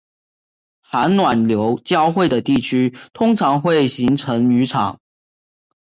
[0.81, 4.99] 寒暖流交汇的地区通常会形成渔场